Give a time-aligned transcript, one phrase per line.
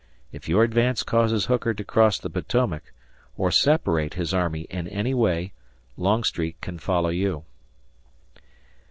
[0.31, 2.91] If your advance causes Hooker to cross the Potomac,
[3.37, 5.53] or separate his army in any way,
[5.95, 7.43] Longstreet can follow you."